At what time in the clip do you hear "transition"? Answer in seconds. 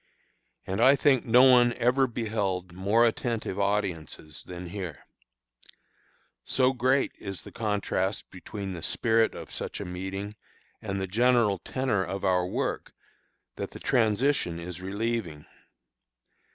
13.79-14.59